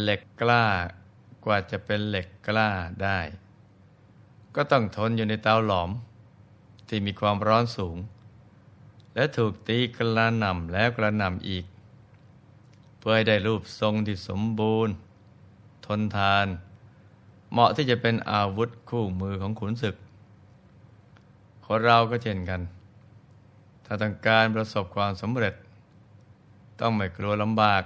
[0.00, 0.64] เหล็กกล้า
[1.44, 2.68] กว่าจะเป็นเหล็กกล้า
[3.02, 3.20] ได้
[4.54, 5.90] ก็ต้องทนอยู่ในเตาหลอม
[6.88, 7.96] ที่มีความร้อนสูง
[9.14, 11.64] และถูกตีกระหน่ำแล้วกระหน่ำอีก
[12.98, 14.94] เพื่อให้ได้รูปทรงที่สมบูรณ์
[15.86, 16.46] ทนทาน
[17.50, 19.96] เหมาะที่จะเป็นอาวุธคู่มือของขุนศึก
[21.64, 22.60] คนเราก็เช่นกัน
[23.84, 25.54] ถ้าต้องการประสบความสำเร็จ
[26.80, 27.82] ต้องไม่กลัวลำบาก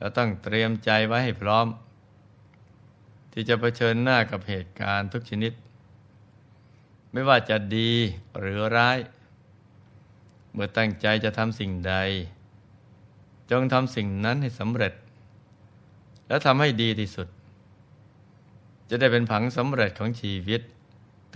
[0.00, 1.66] แล้วต้องเตรียมใจไว้ให้พร้อม
[3.32, 5.52] ที่จะเผชิญหน้ากับเหตุการณ์ทุกชนิด
[7.12, 7.92] ไม่ว่าจะดี
[8.38, 8.98] หรือร้าย
[10.52, 11.94] เมื่อตั้งใจจะทำสิ่งใด
[13.50, 14.92] จงทำสิ่งนั้นให้สำเร็จ
[16.28, 17.28] แล้วทำให้ดีที่สุด
[18.88, 20.60] จะได้เป็นผังสำเร็จของชีวิต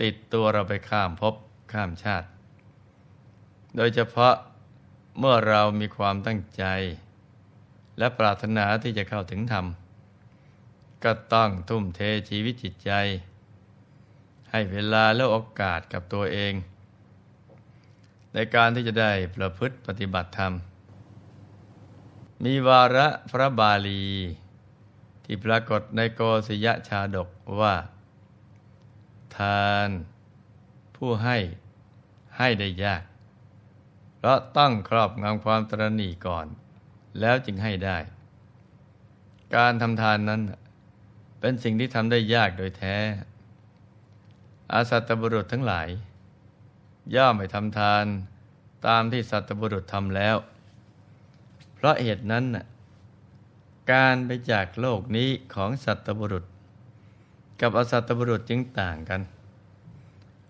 [0.01, 1.35] ติดตัวเราไปข้ามภพ
[1.71, 2.27] ข้ามชาติ
[3.75, 4.33] โดยเฉพาะ
[5.19, 6.63] เมื่อเรามีความตั้งใจ
[7.97, 9.65] และปรารถนาที่จะเข้าถึงธรรม
[11.03, 12.91] ก็ต้องทุ่มเทชีวิตจิตใจ
[14.51, 16.53] ให้เวลาและโอกาสกับตัวเอง
[18.33, 20.53] ในการที่จะได้ประพฤติปฏิบัติธรรม
[22.43, 24.03] มีวาระพระบาลี
[25.23, 27.29] ที่ปรากฏในโกศยชาดก
[27.59, 27.75] ว่า
[29.37, 29.89] ทาน
[30.95, 31.37] ผู้ให้
[32.37, 33.03] ให้ได้ยาก
[34.17, 36.47] เพราะต้องครอบงำความตรณีก่อน
[37.19, 37.97] แล้วจึงให้ได้
[39.55, 40.41] การทำทานนั้น
[41.39, 42.95] เป็นสิ่งที่ทำได้ยากโดยแท้
[44.73, 45.87] อาสัตบุรุษทั้งหลาย
[47.15, 48.05] ย่อมไม่ทำทาน
[48.87, 50.35] ตามที่สัตบุรุษทำแล้ว
[51.75, 52.45] เพราะเหตุนั้น
[53.91, 56.43] การไปจากโลกนี้ของสัตบุรุษ
[57.61, 59.21] กับอสัตบุรุษจึงต่างกัน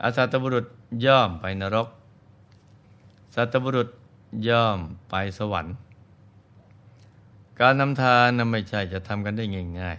[0.03, 0.65] อสัตบุรุษ
[1.05, 1.87] ย่อมไปนรก
[3.35, 3.89] สัตบุรุษ
[4.47, 5.75] ย่อมไปสวรรค์
[7.59, 9.45] การนำทานนไม่ใช่จะทำกันได้
[9.81, 9.97] ง่าย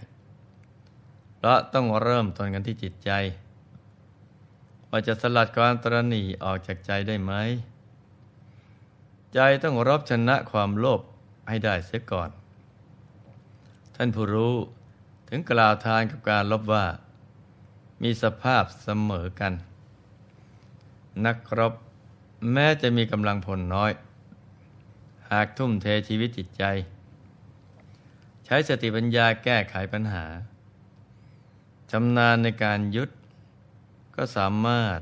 [0.67, 3.11] ๆเพราะต้องเริ่มต้นกันที่จิตใจ
[4.89, 7.33] ว่าจะสลัดความตรณีออกจากใจได้ไหม
[9.33, 11.01] ใจต้องรบชนะความโลภ
[11.49, 12.29] ให้ได้เสียก่อน
[13.95, 14.55] ท่านผู้รู้
[15.29, 16.85] ถึงกล่าวทานกับการลบว่า
[18.03, 19.53] มีสภาพเสมอกัน
[21.25, 21.73] นักรบ
[22.53, 23.91] แม้จะมีกำลังพลน้อย
[25.31, 26.63] หากทุ่มเทชีวิตจิตใจ
[28.49, 30.25] ใช้สติปัญญาแก้ไขปัญหา
[31.91, 33.09] ชำนาญในการยุด
[34.15, 34.99] ก็สามารถ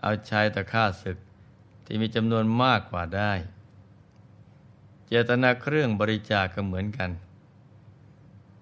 [0.00, 1.18] เอาชายตะฆ่าศึก
[1.84, 3.32] ที่มีจำนวนมากกว่าได้
[5.06, 7.10] เจตนาเครื่องบริจาคก็เหมือนกัน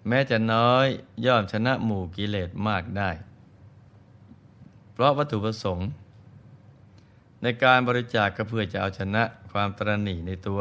[0.09, 0.87] แม้จะน้อย
[1.27, 3.11] ย่อมชนะหมู่กิเลสมากได้
[4.93, 5.89] เพราะวัตถุประสงค์
[7.43, 10.61] ในการบริจาคก็เพื่อจะเอาชนะความตรณีในตัว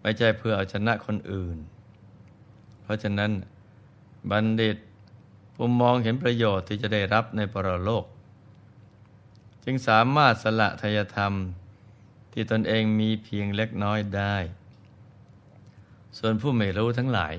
[0.00, 1.58] ไม่ใช่เพื่อเอาชนะคนอื่น
[2.90, 3.32] ราะฉะนั้น
[4.30, 4.76] บัณฑิต
[5.54, 8.04] ผู้มองเห็นประโยชน์ที่จะได้รับในปรโลก
[9.64, 11.32] จึงสามารถสละทายธรรม
[12.32, 14.36] ที่ตนเองมีเพียงเล็กน้อยได้
[16.18, 17.34] ส่วนผู้ไม่รู้ทั้งหลาย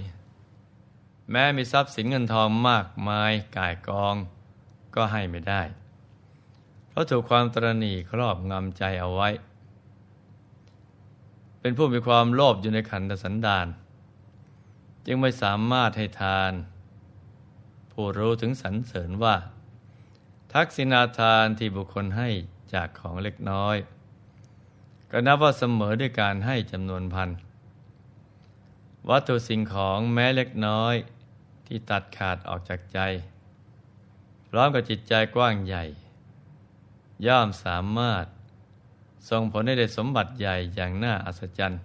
[1.31, 4.15] แม้มีทรัพย์สินเงินทองมากมายกายกอง
[4.95, 5.61] ก็ให้ไม่ได้
[6.89, 9.29] เพราะถูกความตรณีครอบงำใจเอาไว้
[11.59, 13.67] เป็นผู้มีความโลภอยู่ในขันธสันดาน
[15.05, 16.51] จึงไม่สามารถให้ทาน
[17.91, 19.35] ผู้รู้ถึงสรรเสริญว่า
[20.53, 22.29] ทักษิณาทานที่บุคคลให้
[22.73, 23.77] จากของเล็กน้อย
[25.11, 27.29] ก็นับว่าเสมอด้วยการให้จำนวนพัน
[29.09, 30.95] วัตถุสิ่งของแม้เล็กน้อย
[31.67, 32.99] ที่ตัดขาดออกจากใจ
[34.49, 35.83] พร้อมกับจิตใจกว้างใหญ่
[37.25, 38.25] ย่อมสามารถ
[39.29, 41.81] ส่งผลให้ได้สมบัติใหญ่อย่างน่าอัศจรรย์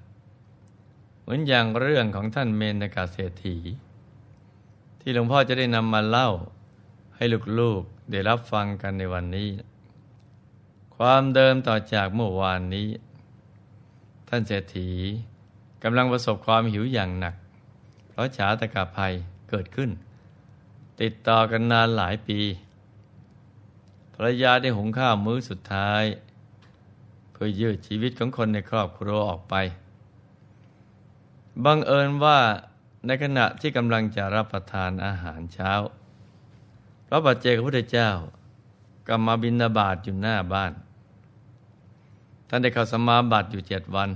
[1.27, 3.57] เหมือนอย่างเรื่องของท่านเมนกาเศรษฐี
[5.01, 6.29] ที่หลวงพ่อจะได้นำมาเล่า
[7.17, 7.25] ให้
[7.61, 9.49] ลูกๆได้รับฟังกันในวันนี้
[10.97, 12.89] ความเดิมต่อจากเมื่อวานนี้
[14.29, 14.91] ท่านเศรษฐี
[15.83, 17.35] กำลังประสบความหิวอย่างหนัก
[18.11, 19.13] เพราะฉาตกาภัย
[19.51, 19.91] เกิดขึ้น
[21.01, 22.41] ติดต่อกันนานหลายปี
[24.15, 26.05] ภรรยาได้หุงข้าวมื้อสุดท้าย
[27.33, 29.57] เพื่อยืดชีวิตของคนในครอบครัวออกไป
[31.65, 32.39] บังเอิญว่า
[33.07, 35.73] ในขณะที่กำลังจะรับประทานอาหารเช้า
[37.09, 38.11] พระบัจเจกพระพุทธเจ้า
[39.09, 40.73] ก็มาบินาบาตอยู่หน้าบ้าน
[42.49, 44.11] ท่านได้เข้าสมาบัติอยู่เจ็ดวัน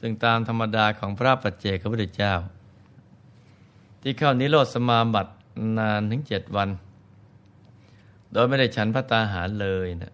[0.00, 2.34] ซึ่งตามธรรมดาของพระปัจเจกพระพุทธเจ้า
[4.02, 5.32] ที่เข้านิโรธสมาบัติ
[5.78, 6.68] นานถึงเจ็ดวัน
[8.32, 10.12] โดยไม่ได้ฉันพระตาหารเลยนะ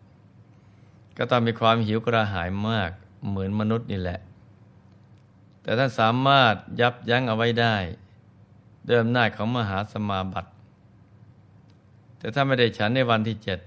[1.16, 2.90] ก็ต้องมีความหิวกระหายมาก
[3.28, 4.20] เหมือนมนุษย์นี่แหละ
[5.68, 7.76] แต่ท่านสามารถยับยั้งเอาไว้ได้
[8.88, 10.50] เดิมหน้าของมหาสมาบัติ
[12.18, 13.60] แต่ถ้าไม่ได้ฉันในวันที่เจ็ด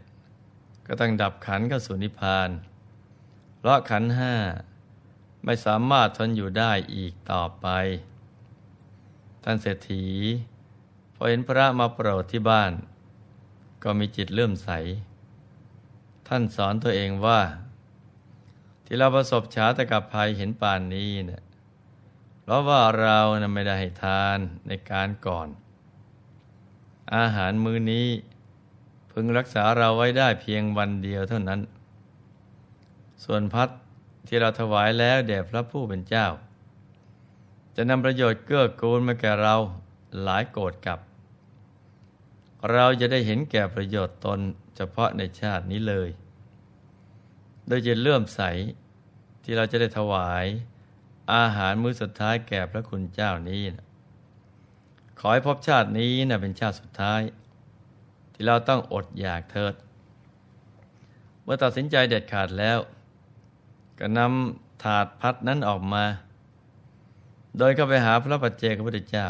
[0.88, 2.50] ก็ต้องดับขันเข้าสู่นิพพาน
[3.58, 4.36] เพราะขันห้า
[5.46, 7.68] ไม่สามารถทนอยู่ได้อีกต่อไป
[9.44, 10.06] ท่านเศรษฐี
[11.16, 12.72] พอเห็นพระมาโปรดที่บ้าน
[13.84, 14.70] ก็มีจิตเลื่อมใส
[16.28, 17.42] ท่านสอนตัวเองว่า
[18.86, 21.44] ที่เราประสบชาตกับภัยเห็นป่านนี้เนะี่ย
[22.42, 25.48] เพราะว่าเรานะไม่ได้ให้ทานในการก่อน
[27.16, 28.08] อาหารมื้อนี้
[29.12, 31.62] พึงรักษาเราไว้ได้เพียงวันเดียวเท่านั้น
[33.24, 33.70] ส่วนพัด
[34.28, 36.28] ที่เราถวายแล้วแด่พระผู้เป็นเจ้า
[37.76, 39.56] จะนำประโยชน์เกื้อกูลมาแก่เรา
[40.24, 41.00] หลายโกรธกับ
[42.72, 44.40] เราจะได้เห็นแก่ประโยชน์ตน
[44.76, 46.10] เฉพาะในชาตินี้เลย
[47.68, 48.42] โดยจะเลื่อมใส
[49.44, 50.46] ที่เราจะได้ถวาย
[51.34, 53.86] อาหารมื้อสุดท้ายแก่พระคุณเจ้านี้นะ
[55.20, 57.22] ขอให้พบชาตินี้นะเป็นชาติสุดท้าย
[58.34, 59.74] ที่เราต้องอดอยากเถิด
[61.44, 62.80] เมื่อตัดสินใจเด็ดขาดแล้ว
[64.00, 66.04] ก็นำถาดพัดนั้นออกมา
[67.58, 69.28] โดยเข้าไปหาพระปัจเจกพระพุทธเจ้า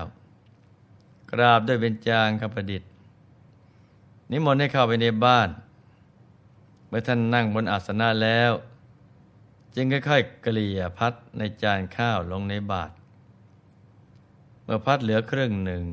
[1.32, 2.90] กราบด้วยเบญจางคประดิษฐ์
[4.32, 5.50] นิมนต์ให้เข้าไปในบ้าน
[6.88, 8.52] เมื่อท่านนั่งบนอาสนะแล้ว
[9.76, 12.94] จึงค่อยๆเกลี่ยพัดในจานข้าวลงในบาตร
[14.64, 15.84] เมื่อพัดเหลือครึ่งหนึ่ง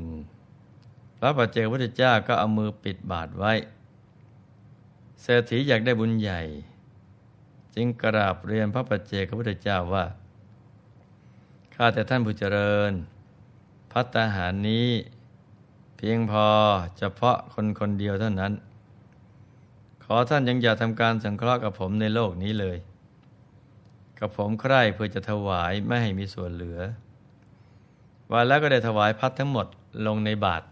[1.19, 3.53] พระปัจเจกพุทธเจ้าก็เอามือปิดบาตรไว้
[5.21, 6.41] เศรษฐีอยากได้บุญใหญ่
[7.75, 10.05] จึงกราบเรียนพระปัจเจกพุทธเจ้าว่า
[11.75, 12.91] ข้าแต่ท่านผู้เจริญ
[13.91, 14.89] พัตตาหารนี้
[15.97, 16.47] เพียงพอ
[16.97, 18.53] เฉพาะคนคนเดียวเท่านั้น
[20.03, 22.77] ขอท่านยังอย่าทำการสังเคราะห์กับผมในโลกนี้เลย
[24.19, 26.79] กับผมใคร่เพื่อจะถวายไม่ให้มีส่วนเหลือ
[28.31, 29.67] วันแล้วก็ได้ถวายพัดทั้งหมด
[30.07, 30.65] ลงในบาตร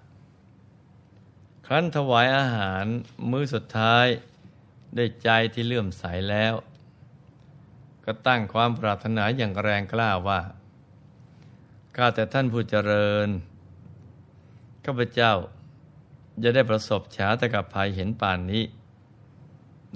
[1.66, 2.86] ครั้นถวายอาหาร
[3.32, 4.06] มื้อสุดท้าย
[4.98, 6.54] ด้วยใจที่เลื่อมใสแล้ว
[8.06, 10.42] ก็ตั้งความปรารถนาอย่างแรงกล้าว่า
[11.96, 13.30] ข้าแต่ท่านผู้เจริญ
[14.86, 15.34] ข้าพเจ้า
[16.44, 18.64] จะได้ประสบฉาตกับภัยเห็นป่านนี้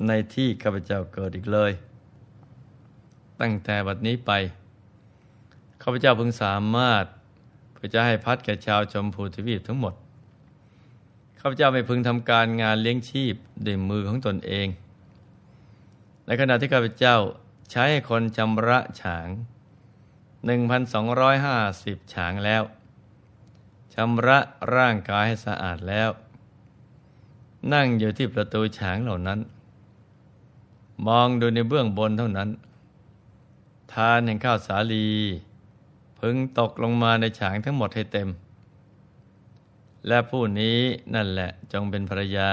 [0.07, 1.71] ในที่ข้าพเจ้าเกิดอีกเลย
[3.41, 4.31] ตั้งแต่บัดนี้ไป
[5.81, 7.05] ข้าพเจ้าพึงสามารถ
[7.73, 9.93] เพื่อจะให้พัดแก่ชาวชมพูทวีปทั้งหมด
[11.39, 13.35] ข้าพเจ้าไม่พึงทำการงานเลี้ยงชีพ
[13.65, 14.67] ด้วยมือของตนเอง
[16.25, 17.17] ในขณะที่ข้าพเจ้า
[17.71, 19.27] ใช้คนชำระฉาง
[20.49, 22.63] 1,250 ฉางแล้ว
[23.93, 24.39] ชำระ
[24.75, 26.09] ร่างกายให้สะอาดแล้ว
[27.73, 29.39] นั่งอยู่ที่ประตูฉางเหล่านั้น
[31.07, 32.49] มองดูในเบื้องบนเท่านั้น
[33.93, 35.09] ทานแห่งข้าวสาลี
[36.19, 38.29] พึงตกลงมาในฉางทั้งหมดให้เต็ม
[40.07, 40.77] และผู้นี้
[41.15, 42.51] นั่นแหละจงเป็นภรรยา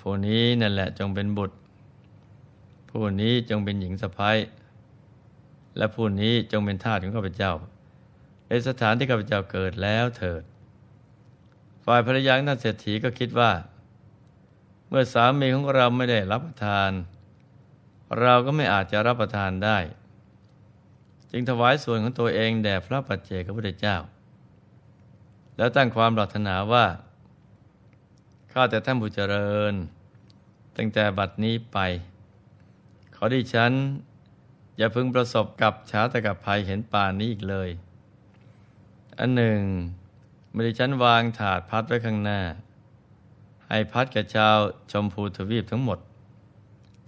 [0.00, 1.56] ผู้นี้นั่นแหละจงเป็นบุตร
[2.90, 4.36] ผู้นี้จงเป็นหญิงสะพ้าย
[5.76, 7.52] และผู้นี้จงเป็นทาสของข้าพเจ้า
[8.48, 10.42] ในสถานที่ข้าพเจ้าเกิดแล้วเถิด
[11.84, 13.50] ฝ่ายภรรยาท่านเศรษฐีก็คิดว่า
[14.88, 16.90] เมื่อสามีของเราไม่ได้รับประทาน
[18.20, 19.78] เราก็ไม่อาจจะรับประทานได้
[21.30, 23.96] จึงถวายส่วนของตัวเองแด่พระปัจเจกพระพุทธเจ้า
[25.56, 26.86] แล้วตั้งความปรารถนาว่า
[28.52, 29.74] ข้าแต่ท่านผู้เจริญ
[30.76, 31.78] ตั้งแต่บัดนี้ไป
[33.14, 33.72] ขอดิฉัน
[34.76, 37.70] อย่าพึงประสบกับชาตกับภัยเห็นป่านนี้อีกเลย
[39.18, 39.60] อันหนึ่ง
[40.50, 42.40] เมื่อดิฉันวางถาดพัดไว้ข้างหน้า
[43.68, 44.56] ให้พัดแก่ชาว
[44.92, 45.98] ชมพูทวีปทั้งหมด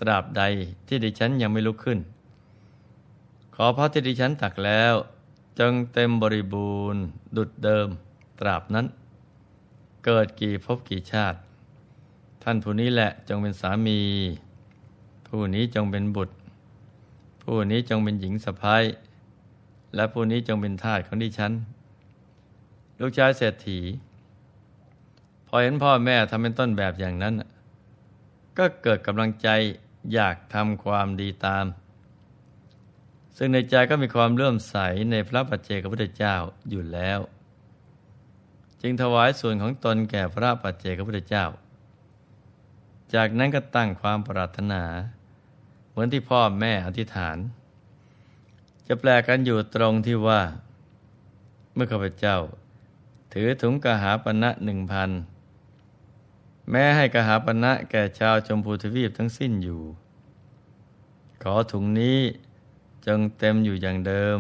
[0.01, 0.43] ตราบใด
[0.87, 1.99] ที่ดิฉันยังไม่ลุกขึ้น
[3.55, 4.95] ขอพระที่ดิฉันตักแล้ว
[5.59, 7.03] จงเต็มบริบูรณ์
[7.37, 7.89] ดุดเดิม
[8.41, 8.87] ตราบนั้น
[10.05, 11.39] เกิดกี่ภพกี่ชาติ
[12.43, 14.01] ท่านผู้นี้แหละจงเป็นสามี
[15.29, 16.35] ผู้นี้จงเป็นบุตร
[17.43, 18.83] ผู้นี้จงเป็นหญิงสะพ้าย
[19.95, 21.53] และผู้นี้จงเป็นทาสของดิฉัน
[23.01, 23.79] ลูกชายเศรษฐี
[25.47, 27.35] พอเห็นพ่อแม่ทำเป็นต้นแบบอย่างนั้น
[28.59, 29.49] ก็เกิดกำลังใจ
[30.13, 31.65] อยากทำความดีตาม
[33.37, 34.77] ซึ่งในใจก็มีความเลื่อมใส
[35.11, 36.37] ในพระปัจเจกพุทธเจ้า
[36.71, 37.19] อยู่แล้ว
[38.83, 41.47] จึงถวายส่วนของตนแก่พระปัจเจกพุทธเจ้า
[43.15, 44.83] จากนั้นก็ตั้งความปรารถนา
[45.91, 47.37] เหมือนที่พ่อแม่อธิษฐาน
[48.87, 50.43] จะแปลกันอยู่ตรงที่ว่า
[51.75, 52.39] เมื่อข้าพเจ้า
[53.33, 55.11] ถือถุงกะหาปณะหนึ่งพัน
[56.71, 59.83] แม้ให้กหาปณะแก่ชาวชมพูทวีปทั้งสิ้นอยู่
[61.43, 62.19] ขอถุงนี้
[63.07, 64.39] จงเต็มอยู่อย่างเดิม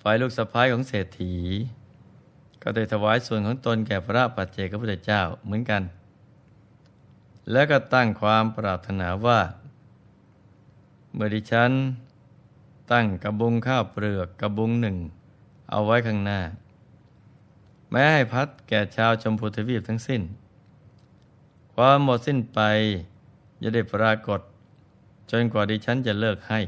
[0.00, 1.34] ฝ่ายลูกสะพ้ายของเศรษฐี
[2.62, 5.82] ก็ได้ถวายส่วนของตนแก่พระปัจเจกพุทธเจ้าเหมือนกัน
[7.52, 9.40] แล้วก็ตั้งความปรารถนาว่า
[11.12, 11.72] เมื่อดิฉัน
[12.92, 14.96] ตั้งกระบุงข้าวเปลือกกระบุงหนึ่ง
[15.70, 16.40] เอาไว้ข้างหน้า
[17.90, 20.22] แม้ให้พัดแก่ชาวชมพูทวีปทั้งสิ้น
[21.76, 22.60] ความหมดสิ้นไป
[23.62, 24.40] จะได้ปรากฏ
[25.30, 26.60] จนกว่าดิฉันจะเลิกให้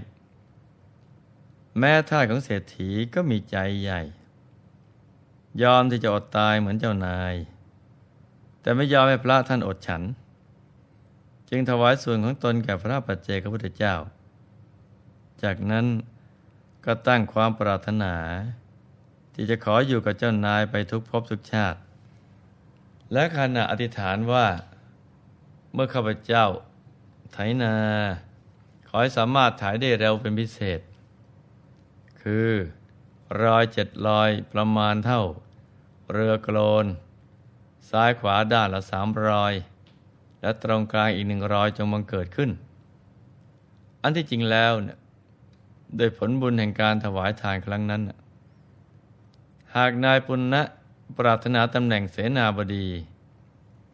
[1.78, 4.00] แม่ท่าของเศรษฐีก็มีใจใหญ่
[5.62, 7.34] ยอมที่จะอดตายเหมือนเจ้านาย
[8.60, 10.02] แต่ไม่ยอมให้พระท่านอดฉัน
[11.50, 13.94] จึงถวายส่วนของตนแก่พระปัจเจกพุทธเจ้า
[15.42, 15.86] จากนั้น
[16.84, 18.14] ก็ตั้งความปรารถนา
[19.34, 21.78] ที่จะขออยู่กับเจ้านายไปทุกภพทุกชาติ
[23.12, 24.46] และขณะอธิษฐานว่า
[25.72, 26.46] เมื่อข้าพเจ้า
[27.32, 27.74] ไถนา
[28.88, 30.80] ขอให้สามารถถ่ายได้เร็วเป็นพิเศษ
[32.20, 32.50] คือ
[33.42, 35.22] รอยเจ็ดรอยประมาณเท่า
[36.12, 36.86] เรือโกลน
[37.90, 39.54] ซ้ายขวาด้านละสามรอย
[40.40, 42.50] และตรงกลางอีกหนึ่งรอยจงบังเกิดขึ้น
[44.02, 44.98] อันที่จริงแล้วเนี่ย
[45.96, 48.02] โดยผลบุญแห่งการถวายทานครั้งนั้น
[49.76, 50.62] หากนายปุณณะ
[51.18, 52.86] ปรารถนาตำแหน่งเสนาบดี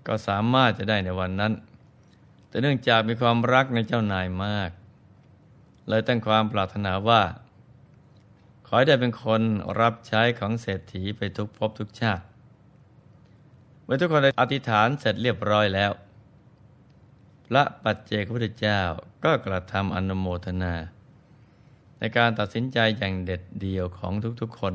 [0.06, 1.52] ก็สามารถจะได้ในวันนั้น
[2.48, 4.70] แต่เนื่องจากมีความรักในเจ้านายมาก
[5.88, 7.22] เลยตั้งความปรารถนาว่า
[8.66, 9.42] ขอให้ได้เป็นคน
[9.80, 12.24] รับใช้ของเศรษฐีไปทุกภพทุกชาติ
[13.84, 15.92] เมื่อทุกคนได้อธิษฐานเสร็จเรียบร้อยแล้ว
[17.46, 18.80] พระปัจเจกพุทธเจ้า
[19.24, 20.74] ก็กระทำอนุโมทนา
[21.98, 24.74] ในการตัดสินใจอย่างเด็ดเดี่ยวของทุกๆคน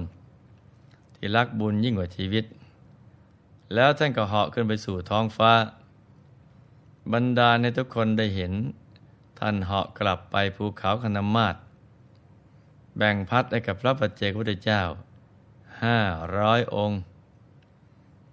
[1.16, 2.46] ที่รักบุญยิ่งกว่าชีวิต
[3.74, 5.52] แล้วท่านก็เหาะขึ้นไปสู่ท้องฟ้า
[7.14, 8.54] บรรดาในทุกคนได้เห็น
[9.40, 11.56] ท่านเหาะกลับไปภูเขาคณมาศ
[12.98, 14.82] แบ่งพัดให้กับพระปัจเจกพุทธเจ้า
[15.84, 16.00] ห้า
[16.38, 17.00] ร้อยองค์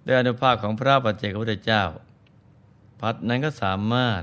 [0.06, 1.84] ด้วยอนุภาพของพระปัจเจกพุทธเจ้า
[3.00, 4.22] พัดนั้นก็สามารถ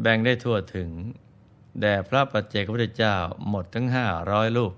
[0.00, 0.90] แบ่งได้ทั่วถึง
[1.80, 3.16] แด่พระปัจเจกพุทธเจ้า
[3.48, 4.72] หมดทั้งห้าร้อยลูก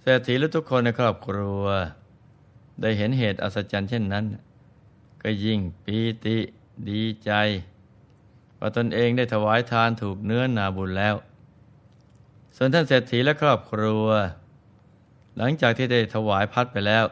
[0.00, 1.64] เศรษฐีและทุกคนในครอบครัว
[2.80, 4.24] ได้เห็นเหตุอัศจรรย์เช่นนั้น
[5.22, 6.38] ก็ยิ่งปีติ
[6.88, 7.32] ดีใจ
[8.58, 11.14] ว่าตนเองได้ถวายทานถูกเนื้อนาบุญแล้ว
[12.56, 14.06] ส่วนท่านเศรษฐีและครอบครัว
[15.36, 17.04] หลังจากที่ได้ถวายพัดไปแล้ว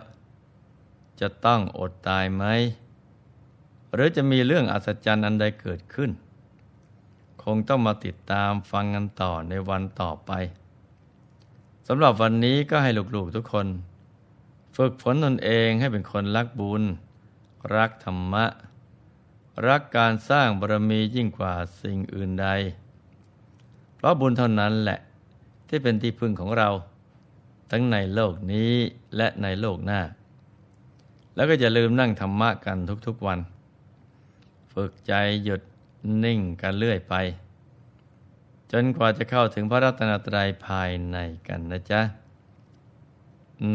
[1.21, 2.45] จะต้องอดตายไหม
[3.95, 6.11] หรือจะมีเรื่องอัศจรรย์อันใดเกิดขึ้น
[7.43, 10.31] คงต้องมาติดตามฟังกันต่อในวันต่อไป
[11.89, 13.67] สำหรับวันนี้ก็ให้ลูกๆทุกคน
[14.81, 16.83] ฝึกฝนตนเองให้เป็นคนรักบุญ
[17.77, 18.47] รักธรรมะ
[19.69, 22.49] รักการสร้างบารมียิ่งกว่าสิ่งอื่นใด
[23.97, 24.99] เพราะบุญเท่านั้นแหละ
[25.69, 26.69] ที่เป็นที่พึ่งของเรา
[27.71, 28.73] ทั้งในโลกนี้
[29.17, 30.01] และในโลกหน้า
[31.35, 33.39] แล้วก็อย่าลืมนั่งธรรมะกันทุกๆวัน
[34.73, 35.13] ฝึกใจ
[35.45, 35.63] หยุด
[36.25, 37.15] นิ่งกันเรื่อยไป
[38.73, 41.17] จนกว่าจะเข้าถึงพระรัตนตรัยภายใน
[41.49, 42.03] กันนะจ๊ะ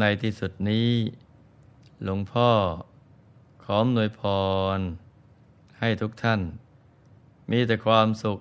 [0.02, 0.90] นที่สุดนี้
[2.02, 2.50] หลวงพ่อ
[3.64, 4.22] ขอมหนวยพ
[4.76, 4.78] ร
[5.78, 6.40] ให้ทุกท่าน
[7.50, 8.38] มีแต่ความสุข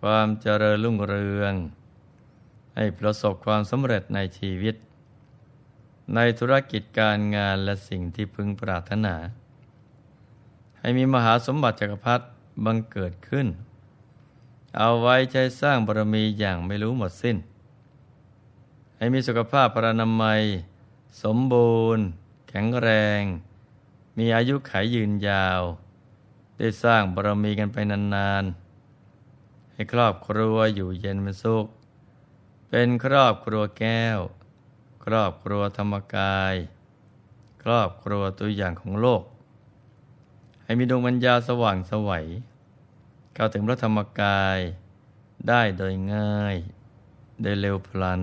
[0.00, 1.54] ความเจริญรุ่งเรือง
[2.76, 4.74] ให้ประสบความสำเร็จในชีวิต
[6.14, 9.14] ในธุรกิจการงานและสิ่งที่พึงปรารถนา
[10.78, 12.24] ให้มีมหาสมบัติจักรพรรดิ
[12.64, 13.46] บังเกิดขึ้น
[14.78, 17.36] เอาไว้ใช้สร้างบารมีอย่างไม่รู้หมดสิ้น
[18.96, 20.42] ให้มีสุขภาพพรานามัย
[21.22, 22.04] สมบูรณ์
[22.48, 22.88] แข็งแร
[23.20, 23.22] ง
[24.18, 25.62] มีอายุขัยยืนยาว
[26.58, 31.66] ได้สร้างบารมีกันไปนานๆ ให้ครอบครัวอยู่เย็นเป็นสุข
[32.68, 34.18] เป็นครอบครัวแก้ว
[35.04, 36.54] ครอบครัวธรรมกาย
[37.62, 39.22] ครอบครัวตัวอย่างของโลก
[40.64, 42.26] ให้มีดวงปัญญาสว่างสวัย
[43.34, 44.58] เข้าถึงพระธรรมกาย
[45.48, 46.56] ได้โดยง่าย
[47.42, 48.22] ได้เร็วพลัน